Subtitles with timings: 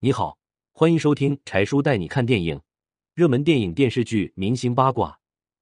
[0.00, 0.38] 你好，
[0.70, 2.60] 欢迎收听柴叔带你看电影，
[3.14, 5.18] 热门电影、电视剧、明星八卦，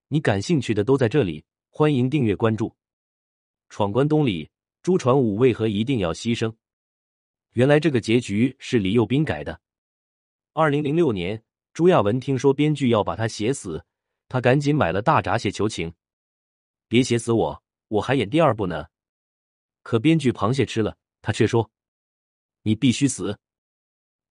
[0.09, 1.43] 你感兴趣的都在这里。
[1.71, 2.77] 欢迎订阅关注。
[3.71, 4.51] 闯关东里，
[4.83, 6.55] 朱传武为何一定要牺牲？
[7.53, 9.59] 原来这个结局是李幼斌改的。
[10.53, 11.43] 二零零六年，
[11.73, 13.83] 朱亚文听说编剧要把他写死，
[14.29, 15.91] 他赶紧买了大闸蟹求情
[16.89, 18.85] ：“别写死我，我还演第二部呢。”
[19.83, 21.71] 可编剧螃蟹吃了，他却说
[22.61, 23.39] ：“你必须死。”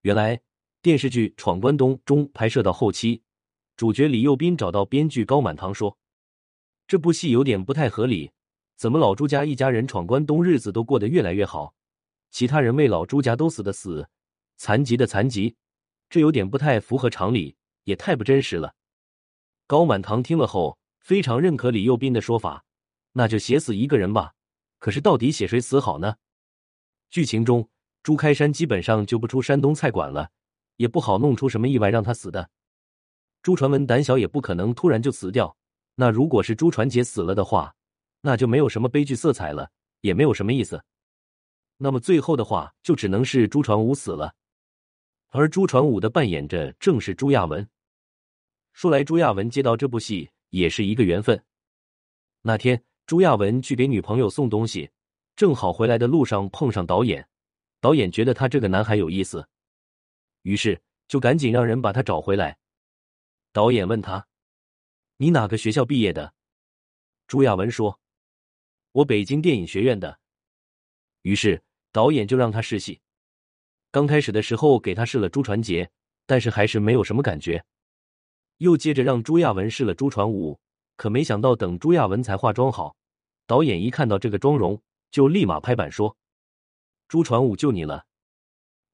[0.05, 0.39] 原来
[0.83, 3.23] 电视剧《闯关东》中拍摄到后期，
[3.75, 5.97] 主角李幼斌找到编剧高满堂说
[6.85, 8.30] ：“这部戏有点不太合理，
[8.75, 11.73] 怎么老朱家一家人闯关东，日子都过得越来越好，
[12.30, 14.07] 其他人为老朱家都死的死，
[14.57, 15.55] 残疾的残疾，
[16.08, 18.75] 这有点不太符合常理，也太不真实了。”
[19.66, 22.63] 高满堂听了后非常认可李幼斌的说法，
[23.13, 24.35] 那就写死一个人吧。
[24.77, 26.17] 可是到底写谁死好呢？
[27.09, 27.67] 剧情中。
[28.05, 30.30] 朱开山基本上就不出山东菜馆了，
[30.76, 32.52] 也不好弄出什么意外让他死的。
[33.41, 35.58] 朱传文胆小，也不可能突然就死掉。
[35.95, 37.73] 那如果是朱传杰死了的话，
[38.22, 40.80] 那就没有什么悲剧色彩了，也没有什么意思。
[41.78, 44.36] 那么最后的话，就只能是朱传武死了。
[45.31, 47.67] 而朱传武的扮演者正是朱亚文。
[48.73, 51.44] 说来，朱亚文接到这部戏也是一个缘分。
[52.44, 54.92] 那天，朱亚文去给女朋友送东西，
[55.36, 57.28] 正好回来的路上碰上导演。
[57.86, 59.47] 导演觉得他这个男孩有意思，
[60.41, 62.58] 于是就赶紧让人把他找回来。
[63.53, 64.25] 导演问他
[65.17, 66.33] ：“你哪个学校毕业的？”
[67.30, 68.00] 朱亚文说
[68.91, 70.19] ：“我北京电影学院的。”
[71.22, 73.02] 于是导演就让他试戏。
[73.91, 75.91] 刚开始的时候给他试了朱传杰，
[76.25, 77.63] 但是还是没有什么感觉。
[78.58, 80.59] 又接着让朱亚文试了朱传武，
[80.95, 82.95] 可没想到等朱亚文才化妆好，
[83.45, 86.17] 导演一看到这个妆容，就立马拍板说。
[87.08, 88.06] 朱传武救你了，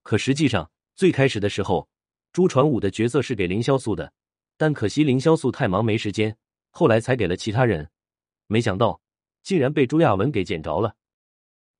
[0.04, 1.90] 可实际上最开始的时候，
[2.34, 4.12] 朱传武的角色是给凌潇肃的，
[4.58, 6.38] 但可惜凌潇肃太忙没时间，
[6.70, 7.90] 后来才给了其他人。
[8.48, 9.02] 没想到
[9.44, 10.96] 竟然被朱亚文给捡着了。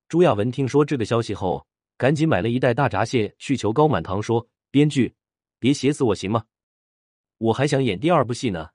[0.08, 1.68] 朱亚文听说这个消息后，
[1.98, 5.14] 赶紧买了一袋大闸蟹去求高满堂，说：“编剧，
[5.60, 6.46] 别写死我行吗？
[7.38, 8.70] 我还想演第二部戏呢。”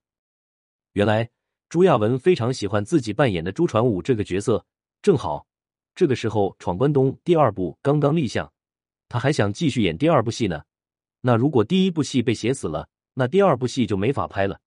[0.92, 1.30] 原来
[1.68, 4.64] 朱亚文非常喜欢自己扮演的朱传武这个角色，
[5.00, 5.46] 正好。
[5.96, 8.52] 这个时候，《闯关东》第二部刚刚立项，
[9.08, 10.62] 他还想继续演第二部戏呢。
[11.22, 14.60] 那如果第一部戏被写死了，那第二部戏就没法拍了。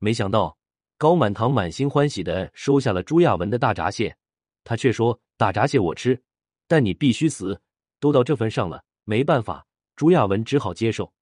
[0.00, 0.58] 没想到
[0.98, 4.16] 高满堂满心欢喜的收下了朱亚文的大闸蟹，
[4.64, 6.20] 他却说：“大闸蟹我吃，
[6.66, 7.60] 但你必须死。”
[8.00, 9.64] 都到这份上了，没办法，
[9.94, 11.12] 朱亚文只好接受。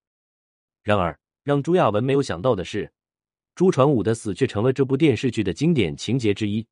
[0.82, 2.90] 然而，让朱亚文没有想到的是，
[3.54, 6.66] 朱传武的死却成了这部电视剧的经典情节之一。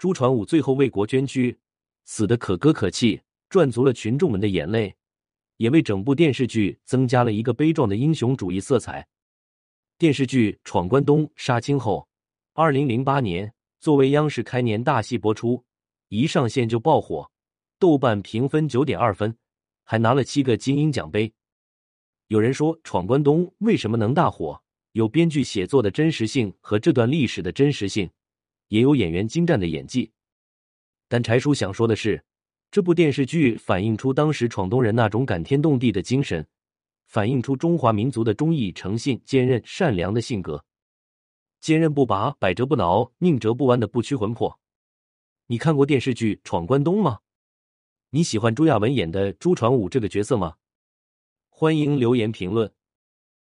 [0.00, 1.54] 朱传武最后为国捐躯，
[2.06, 4.96] 死的可歌可泣，赚足了群众们的眼泪，
[5.58, 9.06] 也为整部电视剧增加了一个悲壮的英雄主义色彩。
[9.98, 12.08] 电视剧《闯关东》杀青后，
[12.54, 15.62] 二零零八年作为央视开年大戏播出，
[16.08, 17.30] 一上线就爆火，
[17.78, 19.36] 豆瓣评分九点二分，
[19.84, 21.30] 还拿了七个金鹰奖杯。
[22.28, 24.62] 有人说，《闯关东》为什么能大火？
[24.92, 28.10] 有编剧写作的真实性和这段历史的真实性。
[28.70, 30.12] 也有演员精湛的演技，
[31.08, 32.24] 但柴叔想说的是，
[32.70, 36.46] 这部电视剧反映出当时闯东人那种感天动地的精神，
[37.08, 40.64] 反映出中华民族的忠义、诚信、坚韧、善良的性格，
[41.60, 44.60] 坚韧不拔、百折不挠、宁折不弯的不屈魂魄。
[45.46, 47.18] 你看过电视剧《闯关东》吗？
[48.10, 50.54] 你喜欢朱亚文演的朱传武这个角色吗？
[51.48, 52.72] 欢迎留言评论。